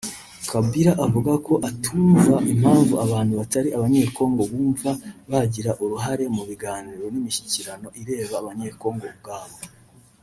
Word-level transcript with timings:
Kabila 0.51 0.91
avuga 1.05 1.31
ko 1.47 1.53
atumva 1.69 2.33
impamvu 2.51 2.93
abantu 3.05 3.33
batari 3.41 3.69
abanyekongo 3.77 4.41
bumva 4.51 4.91
bagira 5.31 5.71
uruhare 5.83 6.25
mu 6.35 6.43
biganiro 6.49 7.03
n’imishyikirano 7.13 7.87
ireba 8.01 8.35
abanyekongo 8.41 9.03
ubwabo 9.13 9.57